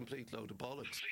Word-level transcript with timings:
complete 0.00 0.32
load 0.32 0.50
of 0.50 0.56
bollocks. 0.56 1.02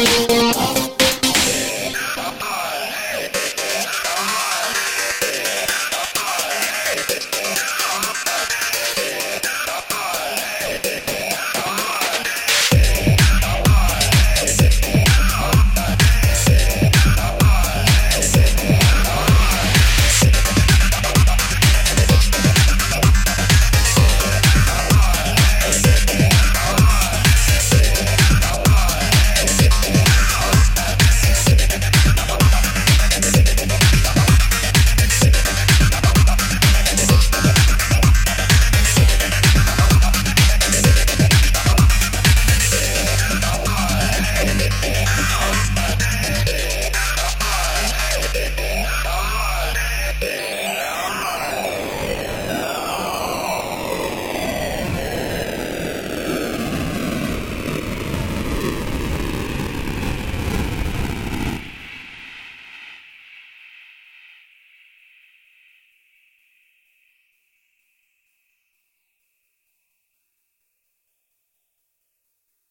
you. 0.00 0.29